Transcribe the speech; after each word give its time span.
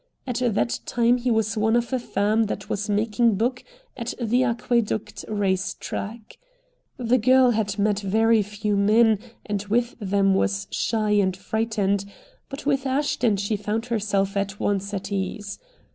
At 0.25 0.39
that 0.43 0.79
time 0.87 1.17
he 1.19 1.29
was 1.29 1.55
one 1.55 1.75
of 1.75 1.93
a 1.93 1.99
firm 1.99 2.45
that 2.45 2.69
was 2.71 2.89
making 2.89 3.35
book 3.35 3.63
at 3.95 4.15
the 4.19 4.41
Aqueduct 4.43 5.23
race 5.27 5.75
track. 5.75 6.39
The 6.97 7.19
girl 7.19 7.51
had 7.51 7.77
met 7.77 7.99
very 7.99 8.41
few 8.41 8.75
men 8.75 9.19
and 9.45 9.61
with 9.65 9.95
them 9.99 10.33
was 10.33 10.65
shy 10.71 11.11
and 11.11 11.37
frightened, 11.37 12.05
but 12.49 12.65
with 12.65 12.87
Ashton 12.87 13.37
she 13.37 13.55
found 13.55 13.85
herself 13.85 14.35
at 14.35 14.59
once 14.59 14.91
at 14.91 15.11
ease. 15.11 15.59